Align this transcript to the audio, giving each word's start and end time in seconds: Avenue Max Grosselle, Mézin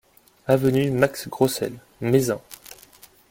Avenue 0.47 0.89
Max 0.89 1.27
Grosselle, 1.29 1.77
Mézin 2.01 2.41